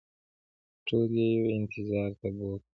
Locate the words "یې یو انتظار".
1.19-2.09